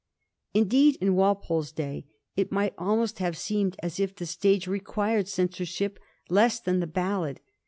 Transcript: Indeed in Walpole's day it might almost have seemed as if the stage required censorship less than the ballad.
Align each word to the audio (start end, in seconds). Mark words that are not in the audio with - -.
Indeed 0.55 0.97
in 0.99 1.13
Walpole's 1.13 1.71
day 1.71 2.07
it 2.35 2.51
might 2.51 2.73
almost 2.75 3.19
have 3.19 3.37
seemed 3.37 3.75
as 3.83 3.99
if 3.99 4.15
the 4.15 4.25
stage 4.25 4.65
required 4.65 5.27
censorship 5.27 5.99
less 6.27 6.59
than 6.59 6.79
the 6.79 6.87
ballad. 6.87 7.39